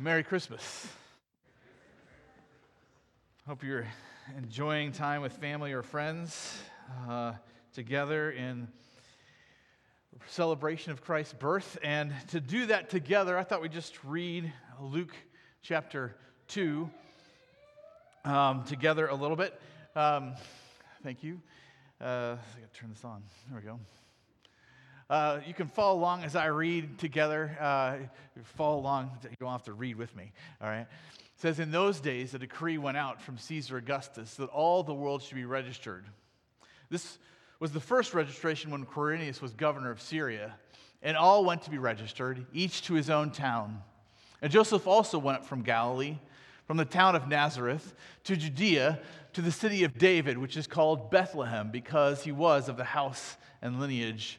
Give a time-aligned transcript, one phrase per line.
[0.00, 0.86] Merry Christmas.
[3.48, 3.88] Hope you're
[4.36, 6.56] enjoying time with family or friends
[7.08, 7.32] uh,
[7.74, 8.68] together in
[10.28, 11.78] celebration of Christ's birth.
[11.82, 15.16] And to do that together, I thought we'd just read Luke
[15.62, 16.14] chapter
[16.46, 16.88] 2
[18.24, 19.60] um, together a little bit.
[19.96, 20.34] Um,
[21.02, 21.40] thank you.
[22.00, 23.24] Uh, I gotta turn this on.
[23.50, 23.80] There we go.
[25.10, 27.56] Uh, you can follow along as I read together.
[27.58, 27.96] Uh,
[28.56, 29.10] follow along.
[29.22, 30.32] You don't have to read with me.
[30.60, 30.82] All right.
[30.82, 34.92] It says, In those days, a decree went out from Caesar Augustus that all the
[34.92, 36.04] world should be registered.
[36.90, 37.18] This
[37.58, 40.54] was the first registration when Quirinius was governor of Syria,
[41.02, 43.82] and all went to be registered, each to his own town.
[44.42, 46.18] And Joseph also went up from Galilee,
[46.66, 47.94] from the town of Nazareth,
[48.24, 49.00] to Judea,
[49.32, 53.36] to the city of David, which is called Bethlehem, because he was of the house
[53.62, 54.38] and lineage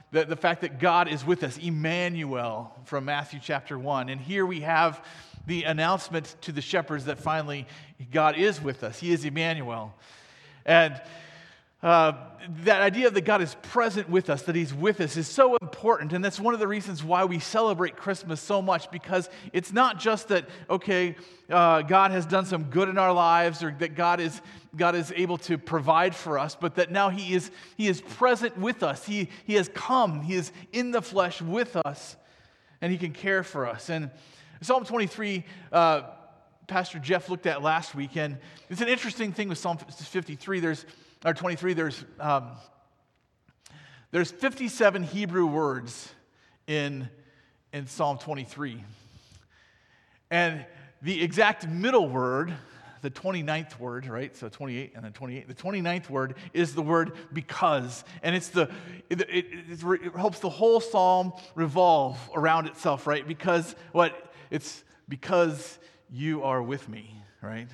[0.11, 4.09] the, the fact that God is with us, Emmanuel from Matthew chapter 1.
[4.09, 5.03] And here we have
[5.47, 7.65] the announcement to the shepherds that finally
[8.11, 8.99] God is with us.
[8.99, 9.93] He is Emmanuel.
[10.65, 11.01] And
[11.83, 12.13] uh,
[12.63, 16.13] that idea that God is present with us, that He's with us, is so important.
[16.13, 19.99] And that's one of the reasons why we celebrate Christmas so much because it's not
[19.99, 21.15] just that, okay,
[21.49, 24.41] uh, God has done some good in our lives or that God is,
[24.75, 28.57] God is able to provide for us, but that now He is, he is present
[28.57, 29.05] with us.
[29.05, 32.15] He, he has come, He is in the flesh with us,
[32.81, 33.89] and He can care for us.
[33.89, 34.09] And
[34.61, 36.01] Psalm 23, uh,
[36.67, 38.37] Pastor Jeff looked at last week, and
[38.69, 40.59] it's an interesting thing with Psalm 53.
[40.59, 40.85] There's
[41.23, 42.51] or 23, there's, um,
[44.11, 46.09] there's 57 Hebrew words
[46.67, 47.09] in,
[47.71, 48.83] in Psalm 23.
[50.29, 50.65] And
[51.01, 52.53] the exact middle word,
[53.01, 54.35] the 29th word, right?
[54.35, 55.47] So 28 and then 28.
[55.47, 58.03] The 29th word is the word because.
[58.23, 58.69] And it's the,
[59.09, 63.27] it, it, it helps the whole psalm revolve around itself, right?
[63.27, 64.33] Because what?
[64.49, 67.67] It's because you are with me, right?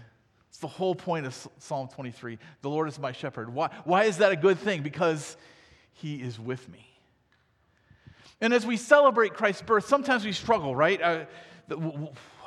[0.58, 2.40] It's the whole point of Psalm 23.
[2.64, 3.54] The Lord is my shepherd.
[3.54, 4.82] Why, why is that a good thing?
[4.82, 5.38] Because
[5.94, 6.84] he is with me.
[8.42, 11.00] And as we celebrate Christ's birth, sometimes we struggle, right?
[11.00, 11.26] Uh,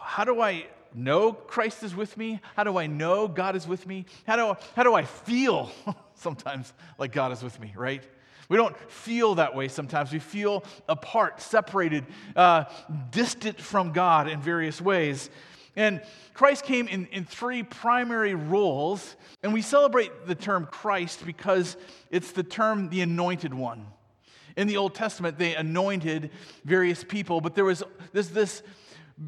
[0.03, 2.41] how do I know Christ is with me?
[2.57, 4.07] How do I know God is with me?
[4.27, 5.71] How do, how do I feel
[6.17, 8.03] sometimes like God is with me, right?
[8.49, 10.13] We don't feel that way sometimes.
[10.13, 12.65] We feel apart, separated, uh,
[13.13, 15.31] distant from God in various ways.
[15.77, 16.03] And
[16.35, 21.77] Christ came in, in three primary roles, and we celebrate the term Christ because
[22.11, 23.87] it's the term the anointed one.
[24.57, 26.31] In the Old Testament, they anointed
[26.65, 27.83] various people, but there was
[28.13, 28.63] this, this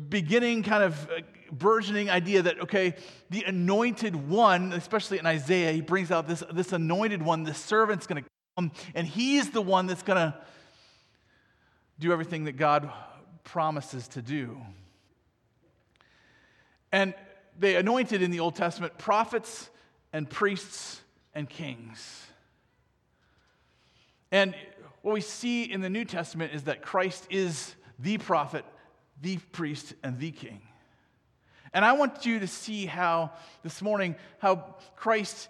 [0.08, 1.20] beginning kind of uh,
[1.52, 2.94] burgeoning idea that, okay,
[3.30, 8.06] the anointed one, especially in Isaiah, he brings out this, this anointed one, the servant's
[8.06, 10.34] going to come, and he's the one that's going to
[11.98, 12.90] do everything that God
[13.44, 14.60] promises to do.
[16.92, 17.14] And
[17.58, 19.70] they anointed in the Old Testament prophets
[20.12, 21.00] and priests
[21.34, 22.26] and kings.
[24.30, 24.54] And
[25.02, 28.64] what we see in the New Testament is that Christ is the prophet,
[29.20, 30.62] the priest, and the king.
[31.74, 35.48] And I want you to see how this morning, how Christ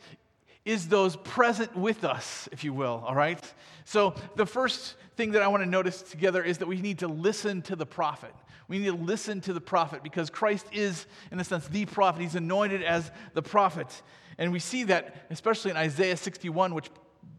[0.65, 3.41] is those present with us, if you will, all right?
[3.85, 7.09] So the first thing that I want to notice together is that we need to
[7.09, 8.35] listen to the prophet.
[8.69, 12.23] We need to listen to the prophet because Christ is, in a sense, the prophet.
[12.23, 14.03] He's anointed as the prophet.
[14.39, 16.89] And we see that especially in Isaiah 61, which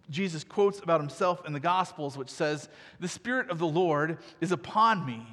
[0.10, 4.52] Jesus quotes about himself in the Gospels, which says, The Spirit of the Lord is
[4.52, 5.26] upon me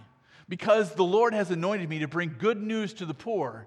[0.49, 3.67] Because the Lord has anointed me to bring good news to the poor.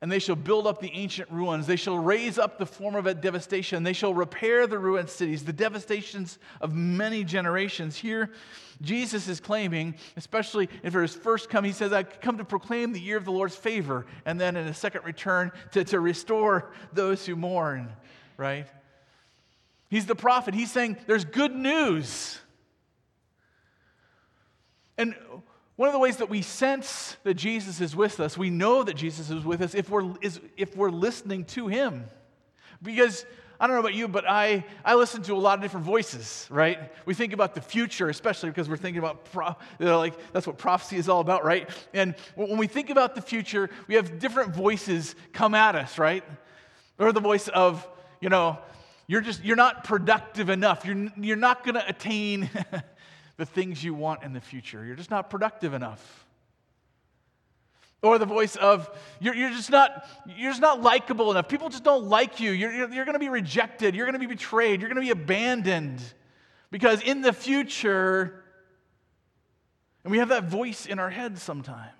[0.00, 1.66] and they shall build up the ancient ruins.
[1.66, 3.82] They shall raise up the former devastation.
[3.82, 7.96] They shall repair the ruined cities, the devastations of many generations.
[7.96, 8.30] Here,
[8.80, 13.00] Jesus is claiming, especially for his first come, he says, I come to proclaim the
[13.00, 17.26] year of the Lord's favor, and then in a second return to, to restore those
[17.26, 17.90] who mourn,
[18.36, 18.68] right?
[19.90, 20.54] He's the prophet.
[20.54, 22.38] He's saying there's good news.
[24.96, 25.14] And
[25.78, 28.94] one of the ways that we sense that Jesus is with us, we know that
[28.94, 32.04] Jesus is with us if we're, is, if we're listening to him.
[32.82, 33.24] Because
[33.60, 36.48] I don't know about you, but I, I listen to a lot of different voices,
[36.50, 36.92] right?
[37.06, 40.48] We think about the future, especially because we're thinking about, pro, you know, like, that's
[40.48, 41.70] what prophecy is all about, right?
[41.94, 46.24] And when we think about the future, we have different voices come at us, right?
[46.98, 47.86] Or the voice of,
[48.20, 48.58] you know,
[49.06, 50.84] you're just, you're not productive enough.
[50.84, 52.50] You're, you're not going to attain
[53.38, 54.84] the things you want in the future.
[54.84, 56.26] You're just not productive enough.
[58.02, 58.88] Or the voice of,
[59.20, 61.48] you're, you're just not, you're just not likable enough.
[61.48, 62.50] People just don't like you.
[62.50, 63.94] You're, you're, you're going to be rejected.
[63.94, 64.80] You're going to be betrayed.
[64.80, 66.00] You're going to be abandoned.
[66.70, 68.44] Because in the future,
[70.04, 71.92] and we have that voice in our head sometimes.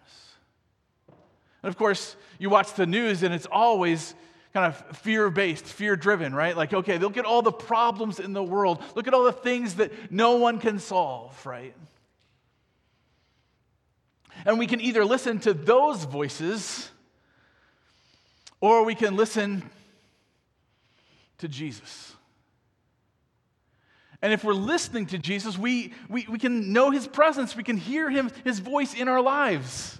[1.62, 4.14] And of course, you watch the news and it's always
[4.54, 6.56] kind of fear based, fear driven, right?
[6.56, 8.82] Like, okay, look at all the problems in the world.
[8.94, 11.74] Look at all the things that no one can solve, right?
[14.44, 16.90] And we can either listen to those voices
[18.60, 19.68] or we can listen
[21.38, 22.14] to Jesus.
[24.20, 27.76] And if we're listening to Jesus, we, we, we can know his presence, we can
[27.76, 29.98] hear him, his voice in our lives.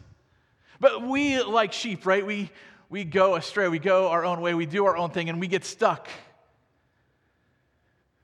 [0.81, 2.27] But we, like sheep, right?
[2.27, 2.51] We,
[2.91, 5.47] we go astray, we go our own way, we do our own thing, and we
[5.47, 6.09] get stuck.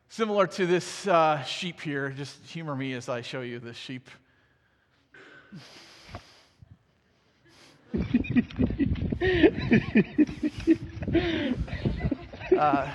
[0.09, 4.09] Similar to this uh, sheep here, just humor me as I show you this sheep.
[12.59, 12.93] uh,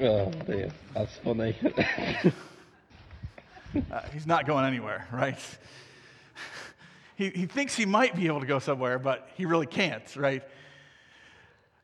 [0.00, 0.70] oh, dear.
[0.94, 1.54] That's funny.
[3.90, 5.38] uh, he's not going anywhere, right?
[7.16, 10.42] He, he thinks he might be able to go somewhere, but he really can't, right?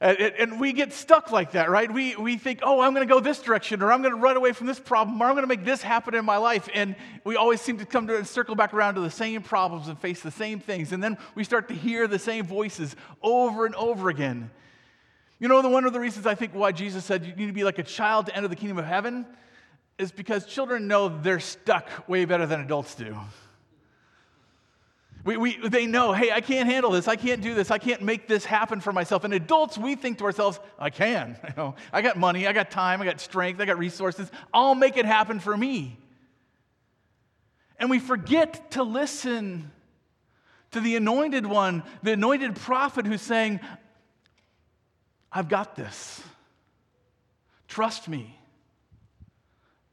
[0.02, 1.90] And, and we get stuck like that, right?
[1.90, 4.36] We, we think, oh, I'm going to go this direction, or I'm going to run
[4.36, 6.68] away from this problem, or I'm going to make this happen in my life.
[6.74, 9.86] And we always seem to come to and circle back around to the same problems
[9.88, 10.92] and face the same things.
[10.92, 14.50] And then we start to hear the same voices over and over again.
[15.38, 17.52] You know, the, one of the reasons I think why Jesus said you need to
[17.52, 19.24] be like a child to enter the kingdom of heaven
[19.98, 23.16] is because children know they're stuck way better than adults do.
[25.24, 27.06] We, we, they know, hey, I can't handle this.
[27.06, 27.70] I can't do this.
[27.70, 29.22] I can't make this happen for myself.
[29.22, 31.38] And adults, we think to ourselves, I can.
[31.48, 34.30] You know, I got money, I got time, I got strength, I got resources.
[34.54, 35.98] I'll make it happen for me.
[37.78, 39.70] And we forget to listen
[40.70, 43.60] to the anointed one, the anointed prophet who's saying,
[45.30, 46.22] I've got this.
[47.68, 48.38] Trust me.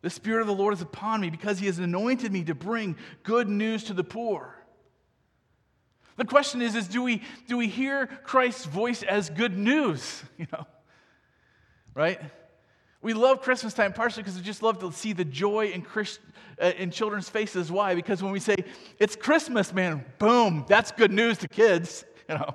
[0.02, 2.96] The Spirit of the Lord is upon me because He has anointed me to bring
[3.24, 4.59] good news to the poor.
[6.20, 10.22] The question is, is do we, do we hear Christ's voice as good news?
[10.38, 10.68] You know,
[11.94, 12.20] right?
[13.02, 16.20] We love Christmas time partially because we just love to see the joy in, Christ,
[16.62, 17.72] uh, in children's faces.
[17.72, 17.96] Why?
[17.96, 18.58] Because when we say,
[19.00, 22.06] it's Christmas, man, boom, that's good news to kids.
[22.30, 22.54] You know,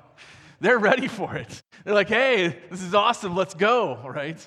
[0.61, 1.61] they're ready for it.
[1.83, 4.39] They're like, hey, this is awesome, let's go, right?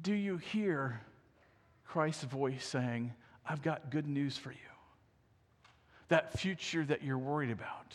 [0.00, 1.02] Do you hear
[1.84, 3.12] Christ's voice saying,
[3.48, 4.58] I've got good news for you.
[6.08, 7.94] That future that you're worried about,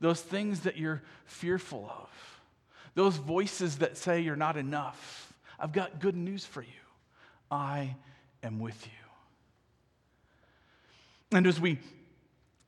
[0.00, 2.08] those things that you're fearful of,
[2.94, 6.68] those voices that say you're not enough, I've got good news for you.
[7.50, 7.96] I
[8.42, 8.92] am with you.
[11.36, 11.78] And as we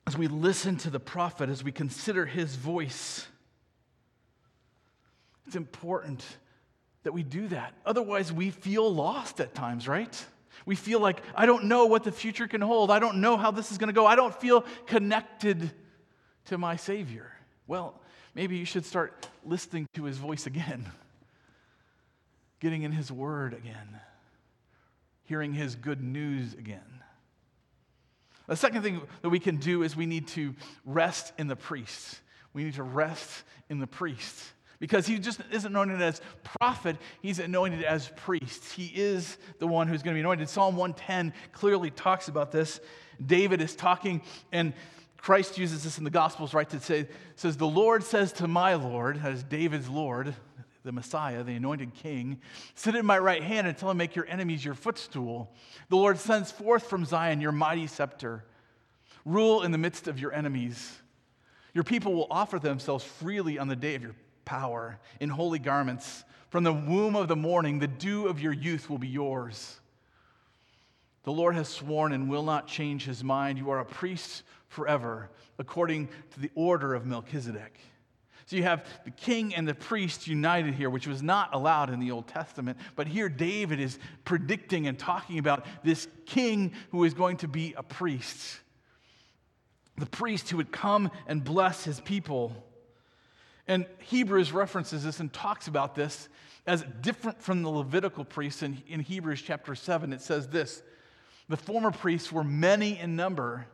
[0.07, 3.25] as we listen to the prophet, as we consider his voice,
[5.47, 6.23] it's important
[7.01, 7.73] that we do that.
[7.87, 10.25] Otherwise, we feel lost at times, right?
[10.65, 12.89] We feel like, I don't know what the future can hold.
[12.89, 14.05] I don't know how this is going to go.
[14.05, 15.71] I don't feel connected
[16.45, 17.31] to my Savior.
[17.67, 17.99] Well,
[18.33, 20.91] maybe you should start listening to his voice again.
[22.59, 23.99] getting in His Word again,
[25.23, 26.81] hearing His good news again.
[28.47, 30.55] The second thing that we can do is we need to
[30.85, 32.19] rest in the priest.
[32.53, 34.43] We need to rest in the priest.
[34.79, 38.73] Because he just isn't anointed as prophet, he's anointed as priest.
[38.73, 40.49] He is the one who's going to be anointed.
[40.49, 42.79] Psalm 110 clearly talks about this.
[43.25, 44.73] David is talking, and
[45.17, 48.75] Christ uses this in the Gospels, right, to say, says, The Lord says to my
[48.75, 50.35] Lord, as David's Lord,
[50.83, 52.39] the Messiah, the anointed king,
[52.75, 55.51] sit at my right hand until I make your enemies your footstool.
[55.89, 58.45] The Lord sends forth from Zion your mighty scepter.
[59.25, 60.95] Rule in the midst of your enemies.
[61.73, 64.13] Your people will offer themselves freely on the day of your
[64.45, 66.23] power in holy garments.
[66.49, 69.79] From the womb of the morning, the dew of your youth will be yours.
[71.23, 73.57] The Lord has sworn and will not change his mind.
[73.57, 77.79] You are a priest forever, according to the order of Melchizedek.
[78.45, 81.99] So you have the king and the priest united here, which was not allowed in
[81.99, 82.77] the Old Testament.
[82.95, 87.73] But here David is predicting and talking about this king who is going to be
[87.75, 88.59] a priest.
[89.97, 92.55] The priest who would come and bless his people.
[93.67, 96.29] And Hebrews references this and talks about this
[96.67, 98.63] as different from the Levitical priests.
[98.63, 100.83] In, in Hebrews chapter 7, it says this
[101.49, 103.67] The former priests were many in number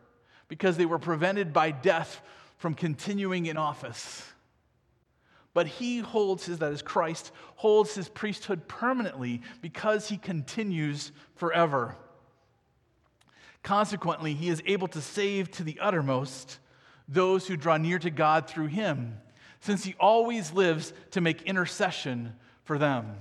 [0.48, 2.22] because they were prevented by death
[2.58, 4.26] from continuing in office.
[5.54, 11.98] But he holds his, that is Christ, holds his priesthood permanently because he continues forever.
[13.62, 16.60] Consequently, he is able to save to the uttermost
[17.08, 19.18] those who draw near to God through him
[19.62, 23.16] since he always lives to make intercession for them.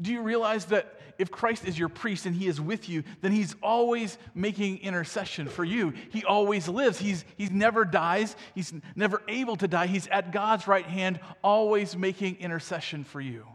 [0.00, 3.32] Do you realize that if Christ is your priest and he is with you, then
[3.32, 5.92] he's always making intercession for you?
[6.10, 6.98] He always lives.
[6.98, 8.34] He's, he never dies.
[8.54, 9.86] He's never able to die.
[9.86, 13.46] He's at God's right hand, always making intercession for you.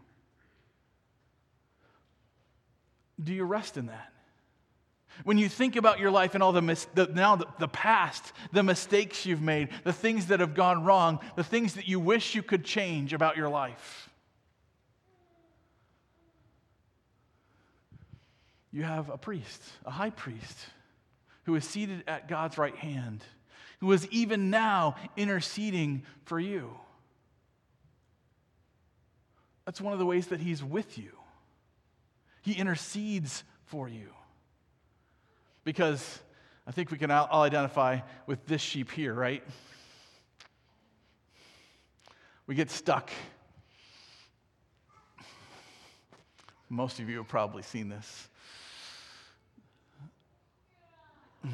[3.22, 4.14] Do you rest in that?
[5.24, 8.34] When you think about your life and all the, mis- the now the, the past,
[8.52, 12.36] the mistakes you've made, the things that have gone wrong, the things that you wish
[12.36, 14.10] you could change about your life,
[18.72, 20.58] you have a priest, a high priest,
[21.46, 23.24] who is seated at God's right hand,
[23.80, 26.70] who is even now interceding for you.
[29.66, 31.12] That's one of the ways that he's with you.
[32.42, 34.10] He intercedes for you.
[35.68, 36.20] Because
[36.66, 39.44] I think we can all identify with this sheep here, right?
[42.46, 43.10] We get stuck.
[46.70, 48.30] Most of you have probably seen this.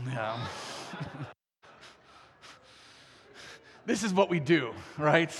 [0.05, 0.37] Yeah.
[3.87, 5.35] this is what we do, right?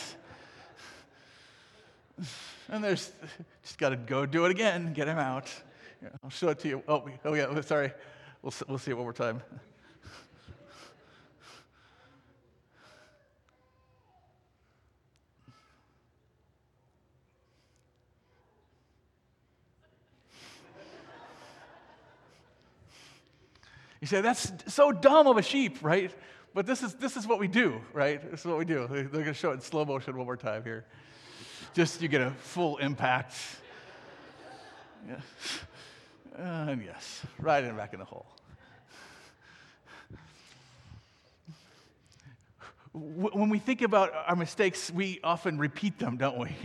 [2.70, 3.12] And there's
[3.62, 5.48] just got to go do it again, get him out.
[6.24, 6.84] I'll show it to you.
[6.88, 7.92] Oh, oh yeah, oh, sorry.
[8.44, 9.42] We'll, we'll see it one more time.
[24.02, 26.12] You say, that's so dumb of a sheep, right?
[26.54, 28.30] But this is, this is what we do, right?
[28.30, 28.86] This is what we do.
[28.92, 30.84] They're going to show it in slow motion one more time here.
[31.74, 33.36] Just you get a full impact.
[35.08, 35.16] Yeah.
[36.38, 38.26] And yes, right in back in the hole.
[42.94, 46.50] When we think about our mistakes, we often repeat them, don't we?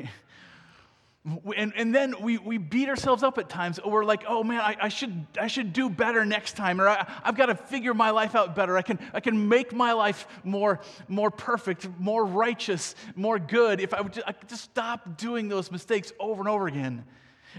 [1.56, 3.78] And, and then we, we beat ourselves up at times.
[3.84, 6.80] We're like, oh man, I, I, should, I should do better next time.
[6.80, 8.78] Or I, have got to figure my life out better.
[8.78, 13.92] I can, I can make my life more, more perfect, more righteous, more good if
[13.92, 17.04] I would just, I could just stop doing those mistakes over and over again.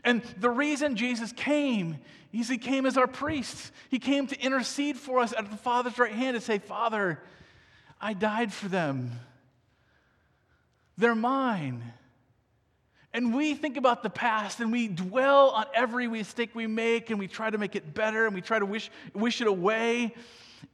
[0.04, 1.98] And the reason Jesus came
[2.32, 3.72] is he came as our priest.
[3.90, 7.20] He came to intercede for us at the Father's right hand and say, Father,
[8.00, 9.12] I died for them.
[10.98, 11.94] They're mine.
[13.14, 17.18] And we think about the past and we dwell on every mistake we make and
[17.18, 20.14] we try to make it better and we try to wish, wish it away.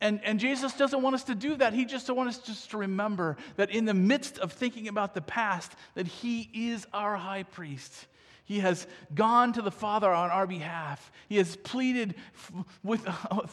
[0.02, 1.74] And, and Jesus doesn't want us to do that.
[1.74, 5.22] He just wants us just to remember that in the midst of thinking about the
[5.22, 8.08] past, that He is our high priest.
[8.46, 11.12] He has gone to the Father on our behalf.
[11.28, 12.16] He has pleaded
[12.84, 13.04] with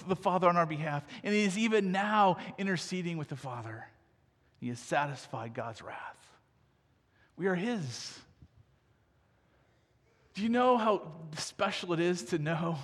[0.06, 1.02] the Father on our behalf.
[1.24, 3.86] And He is even now interceding with the Father.
[4.60, 6.28] He has satisfied God's wrath.
[7.36, 8.18] We are His.
[10.34, 12.78] Do you know how special it is to know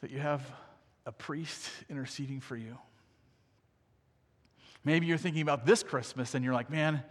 [0.00, 0.40] that you have
[1.04, 2.78] a priest interceding for you?
[4.84, 7.02] Maybe you're thinking about this Christmas and you're like, man,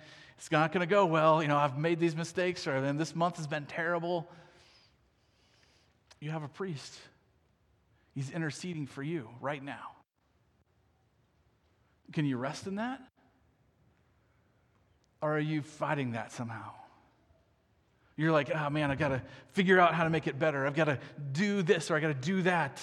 [0.43, 1.41] it's not going to go well.
[1.41, 4.29] You know, I've made these mistakes, or then this month has been terrible.
[6.19, 6.99] You have a priest.
[8.13, 9.91] He's interceding for you right now.
[12.11, 12.99] Can you rest in that?
[15.21, 16.71] Or are you fighting that somehow?
[18.17, 19.21] You're like, oh man, I've got to
[19.53, 20.67] figure out how to make it better.
[20.67, 20.99] I've got to
[21.31, 22.81] do this or I've got to do that.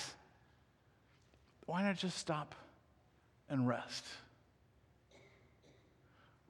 [1.66, 2.54] Why not just stop
[3.50, 4.06] and rest?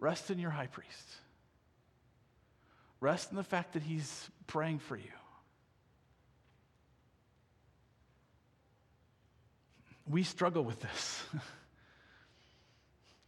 [0.00, 1.06] Rest in your high priest.
[3.00, 5.02] Rest in the fact that he's praying for you.
[10.08, 11.22] We struggle with this.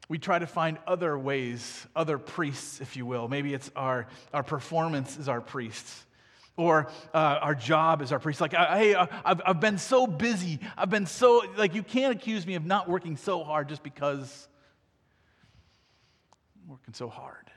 [0.08, 3.28] we try to find other ways, other priests, if you will.
[3.28, 6.04] Maybe it's our, our performance is our priests.
[6.56, 8.40] Or uh, our job is our priest.
[8.40, 10.58] Like, hey, uh, I've, I've been so busy.
[10.76, 14.48] I've been so, like, you can't accuse me of not working so hard just because
[16.72, 17.50] working so hard.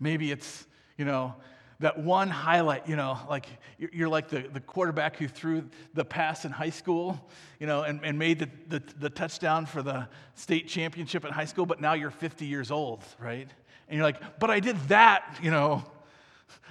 [0.00, 1.36] Maybe it's, you know,
[1.78, 3.46] that one highlight, you know, like
[3.78, 8.00] you're like the, the quarterback who threw the pass in high school, you know, and,
[8.02, 11.92] and made the, the, the touchdown for the state championship in high school, but now
[11.92, 13.48] you're 50 years old, right?
[13.86, 15.84] And you're like, but I did that, you know,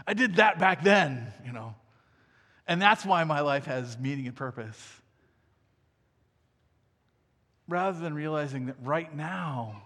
[0.06, 1.74] I did that back then, you know.
[2.68, 4.78] And that's why my life has meaning and purpose.
[7.70, 9.84] Rather than realizing that right now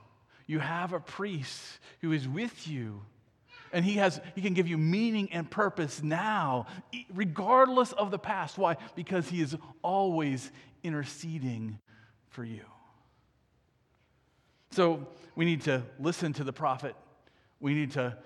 [0.48, 3.02] you have a priest who is with you
[3.74, 6.68] and he has he can give you meaning and purpose now
[7.14, 8.58] regardless of the past.
[8.58, 8.78] Why?
[8.96, 10.52] Because he is always
[10.84, 11.80] interceding
[12.30, 12.64] for you.
[14.72, 16.96] So we need to listen to the prophet.
[17.60, 18.18] We need to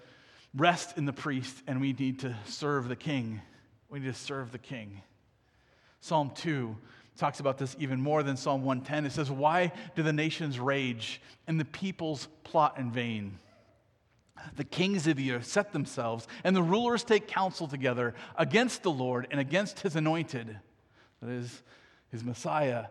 [0.55, 3.41] rest in the priest and we need to serve the king.
[3.89, 5.01] We need to serve the king.
[6.01, 6.75] Psalm 2
[7.17, 11.21] talks about this even more than psalm 110 it says why do the nations rage
[11.47, 13.39] and the peoples plot in vain
[14.55, 18.91] the kings of the earth set themselves, and the rulers take counsel together against the
[18.91, 20.57] Lord and against his anointed.
[21.21, 21.63] That is,
[22.11, 22.85] his Messiah,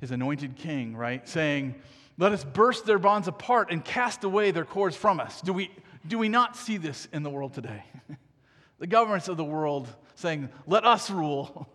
[0.00, 1.26] his anointed king, right?
[1.28, 1.74] Saying,
[2.16, 5.40] Let us burst their bonds apart and cast away their cords from us.
[5.40, 5.70] Do we,
[6.06, 7.84] do we not see this in the world today?
[8.78, 11.68] the governments of the world saying, Let us rule.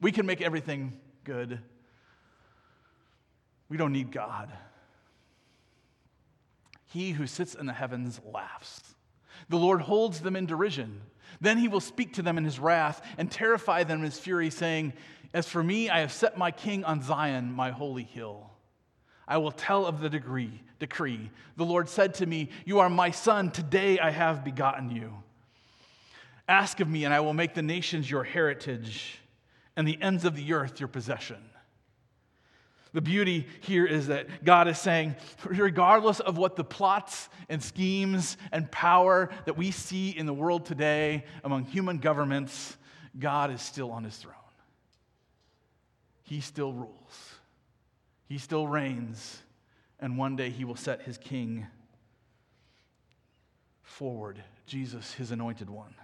[0.00, 1.60] We can make everything good.
[3.68, 4.50] We don't need God.
[6.86, 8.82] He who sits in the heavens laughs.
[9.48, 11.00] The Lord holds them in derision.
[11.40, 14.50] Then he will speak to them in his wrath and terrify them in his fury,
[14.50, 14.92] saying,
[15.32, 18.50] As for me, I have set my king on Zion, my holy hill.
[19.28, 21.30] I will tell of the degree, decree.
[21.56, 23.52] The Lord said to me, You are my son.
[23.52, 25.14] Today I have begotten you.
[26.48, 29.20] Ask of me, and I will make the nations your heritage
[29.76, 31.38] and the ends of the earth your possession.
[32.92, 38.36] The beauty here is that God is saying, regardless of what the plots and schemes
[38.50, 42.76] and power that we see in the world today among human governments,
[43.16, 44.34] God is still on his throne.
[46.24, 47.34] He still rules,
[48.28, 49.40] he still reigns,
[50.00, 51.66] and one day he will set his king
[53.82, 55.94] forward Jesus, his anointed one.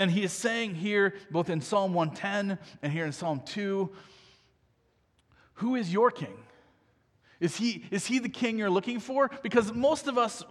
[0.00, 3.90] And he is saying here, both in Psalm 110 and here in Psalm 2,
[5.54, 6.38] who is your king?
[7.38, 9.30] Is he, is he the king you're looking for?
[9.42, 10.42] Because most of us,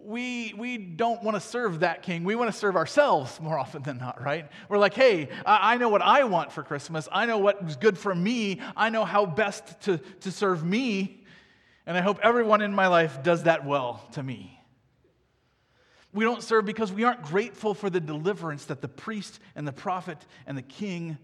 [0.00, 2.24] we, we don't want to serve that king.
[2.24, 4.50] We want to serve ourselves more often than not, right?
[4.68, 7.08] We're like, hey, I, know what I want for Christmas.
[7.12, 8.60] I know what's good for me.
[8.76, 11.24] I know how best to, to serve me.
[11.86, 14.55] And I hope everyone in my life does that well to me.
[16.16, 19.72] We don't serve because we aren't grateful for the deliverance that the priest and the
[19.72, 21.18] prophet and the king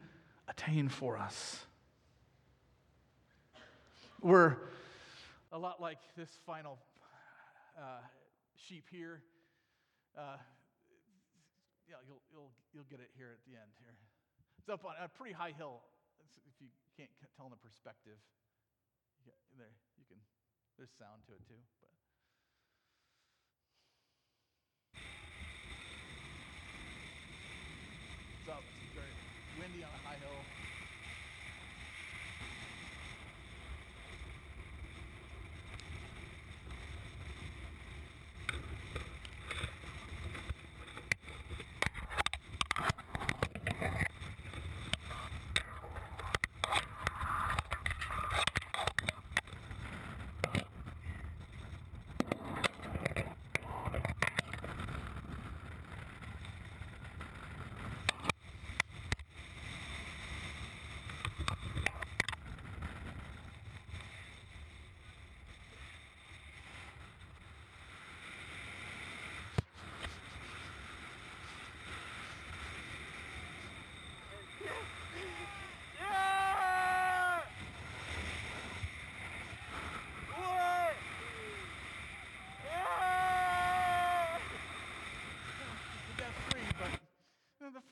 [0.49, 1.65] attain for us.
[4.21, 4.59] We're
[5.51, 6.77] a lot like this final
[7.79, 8.05] uh,
[8.69, 9.23] sheep here.
[10.13, 10.37] Uh,
[11.89, 13.97] yeah, you'll, you'll, you'll get it here at the end here.
[14.59, 15.81] It's up on a pretty high hill.
[16.21, 18.21] if you can't tell in the perspective,
[19.25, 20.21] yeah, there you can.
[20.77, 22.02] There's sound to it too, but.
[28.47, 28.53] So
[28.83, 29.07] it's very
[29.61, 30.42] windy on a high hill.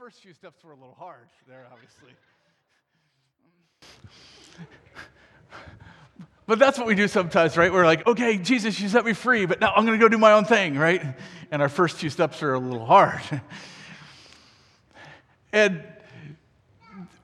[0.01, 2.13] First few steps were a little hard there, obviously.
[6.47, 7.71] But that's what we do sometimes, right?
[7.71, 10.17] We're like, okay, Jesus, you set me free, but now I'm going to go do
[10.17, 11.05] my own thing, right?
[11.51, 13.21] And our first few steps are a little hard.
[15.53, 15.83] and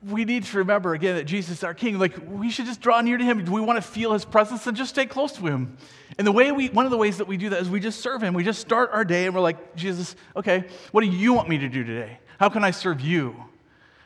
[0.07, 1.97] we need to remember again that Jesus is our King.
[1.97, 3.43] Like, we should just draw near to Him.
[3.43, 4.65] Do we want to feel His presence?
[4.65, 5.77] Then just stay close to Him.
[6.19, 8.01] And the way we, one of the ways that we do that is we just
[8.01, 8.35] serve Him.
[8.35, 11.57] We just start our day and we're like, Jesus, okay, what do you want me
[11.57, 12.19] to do today?
[12.39, 13.35] How can I serve you?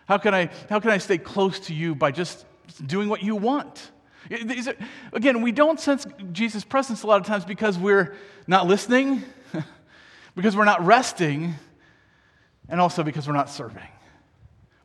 [0.07, 2.45] How can I, how can I stay close to you by just
[2.85, 3.91] doing what you want?
[5.13, 8.15] Again, we don't sense Jesus' presence a lot of times because we're
[8.47, 9.23] not listening,
[10.35, 11.55] because we're not resting,
[12.69, 13.87] and also because we're not serving.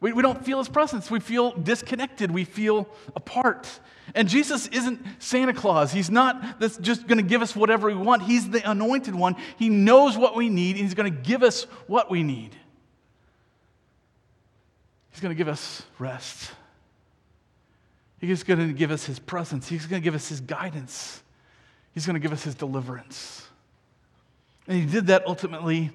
[0.00, 1.10] We, we don't feel his presence.
[1.10, 2.30] We feel disconnected.
[2.30, 3.68] We feel apart.
[4.14, 5.92] And Jesus isn't Santa Claus.
[5.92, 8.22] He's not that's just going to give us whatever we want.
[8.22, 9.36] He's the anointed one.
[9.58, 12.54] He knows what we need, and he's going to give us what we need.
[15.16, 16.50] He's going to give us rest.
[18.20, 19.66] He's going to give us his presence.
[19.66, 21.22] He's going to give us his guidance.
[21.94, 23.48] He's going to give us his deliverance.
[24.68, 25.90] And he did that ultimately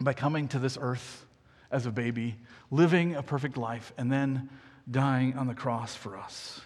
[0.00, 1.26] by coming to this earth
[1.70, 2.36] as a baby,
[2.70, 4.48] living a perfect life, and then
[4.90, 6.62] dying on the cross for us.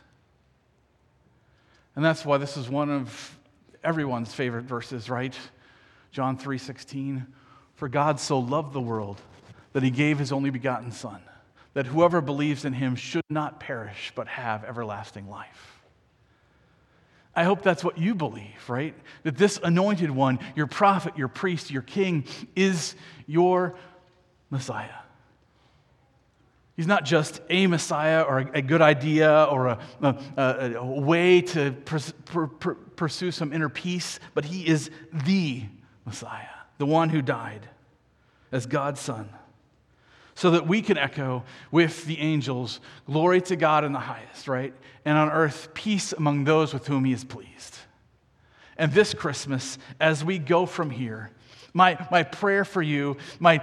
[1.96, 3.36] And that's why this is one of
[3.82, 5.36] everyone's favorite verses, right?
[6.12, 7.26] John 3:16.
[7.74, 9.20] For God so loved the world
[9.72, 11.20] that he gave his only begotten son
[11.74, 15.80] that whoever believes in him should not perish, but have everlasting life.
[17.34, 18.94] I hope that's what you believe, right?
[19.22, 22.24] That this anointed one, your prophet, your priest, your king,
[22.56, 23.76] is your
[24.50, 24.88] Messiah.
[26.76, 31.72] He's not just a Messiah or a, good idea or a, a, a way to
[31.72, 31.98] per,
[32.46, 35.64] per, pursue some inner peace, but he is the
[36.06, 36.46] Messiah,
[36.78, 37.68] the one who died
[38.50, 39.28] as God's Son
[40.40, 44.72] so that we can echo with the angels glory to God in the highest, right?
[45.04, 47.76] And on earth, peace among those with whom he is pleased.
[48.78, 51.30] And this Christmas, as we go from here,
[51.74, 53.60] my, my prayer for you, my,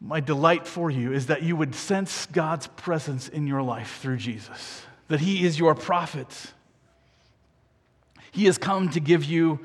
[0.00, 4.16] my delight for you is that you would sense God's presence in your life through
[4.16, 6.52] Jesus, that he is your prophet.
[8.32, 9.60] He has come to give you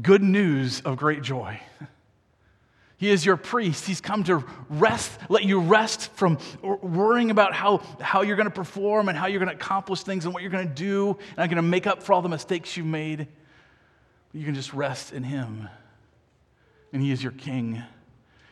[0.00, 1.58] good news of great joy.
[3.02, 3.84] He is your priest.
[3.84, 8.54] He's come to rest, let you rest from worrying about how, how you're going to
[8.54, 11.38] perform and how you're going to accomplish things and what you're going to do and
[11.38, 13.26] I'm going to make up for all the mistakes you've made.
[14.32, 15.68] You can just rest in Him.
[16.92, 17.82] And He is your King.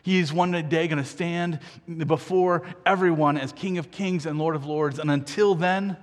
[0.02, 1.60] He is one day going to stand
[2.04, 4.98] before everyone as King of Kings and Lord of Lords.
[4.98, 5.96] And until then,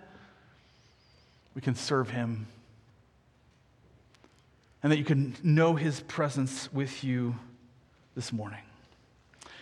[1.54, 2.48] we can serve Him.
[4.82, 7.36] And that you can know His presence with you
[8.18, 8.64] this morning.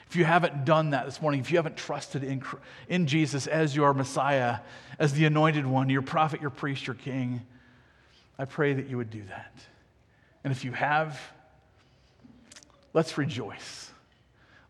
[0.08, 2.42] If you haven't done that this morning, if you haven't trusted in,
[2.88, 4.60] in Jesus as your Messiah,
[4.98, 7.42] as the anointed one, your prophet, your priest, your king,
[8.40, 9.54] I pray that you would do that.
[10.46, 11.20] And if you have,
[12.94, 13.92] let's rejoice.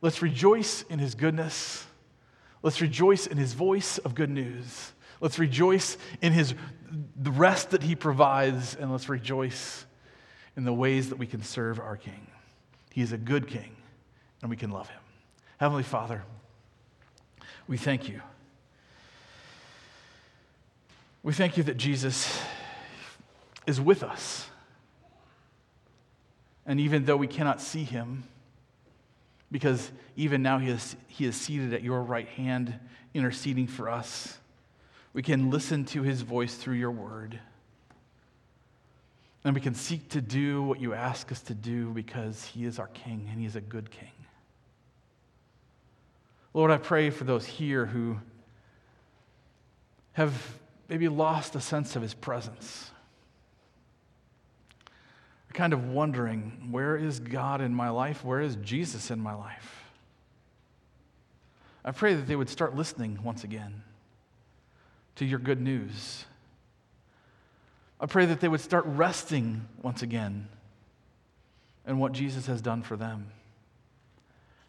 [0.02, 1.86] Let's rejoice in his goodness.
[2.64, 4.94] Let's rejoice in his voice of good news.
[5.22, 6.56] Let's rejoice in his
[7.16, 9.86] the rest that he provides and let's rejoice
[10.58, 12.28] in the ways that we can serve our king.
[12.96, 13.75] He is a good king,
[14.46, 15.00] and we can love him.
[15.58, 16.22] Heavenly Father,
[17.68, 18.22] we thank you.
[21.24, 22.40] We thank you that Jesus
[23.66, 24.48] is with us.
[26.68, 28.26] And even though we cannot see him,
[29.52, 32.78] because even now he is, he is seated at your right hand,
[33.16, 34.38] interceding for us,
[35.12, 37.40] we can listen to his voice through your word.
[39.44, 42.78] And we can seek to do what you ask us to do because He is
[42.78, 44.10] our King and He is a good King.
[46.56, 48.18] Lord, I pray for those here who
[50.14, 50.34] have
[50.90, 52.90] maybe lost a sense of His presence.
[55.54, 58.26] Kind of wondering where is God in my life?
[58.26, 59.84] Where is Jesus in my life?
[61.86, 63.84] I pray that they would start listening once again
[65.18, 66.26] to your good news
[68.00, 70.48] I pray that they would start resting once again
[71.88, 73.28] in what Jesus has done for them.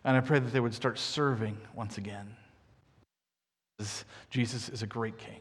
[0.07, 2.37] And I pray that they would start serving once again.
[4.31, 5.41] Jesus is a great king.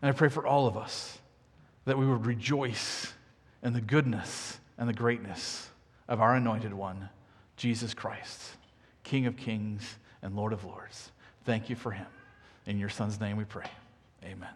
[0.00, 1.18] And I pray for all of us
[1.84, 3.12] that we would rejoice
[3.62, 5.68] in the goodness and the greatness
[6.08, 7.10] of our anointed one,
[7.58, 8.40] Jesus Christ,
[9.04, 11.12] King of kings and Lord of lords.
[11.44, 12.06] Thank you for him.
[12.64, 13.68] In your son's name we pray.
[14.24, 14.48] Amen.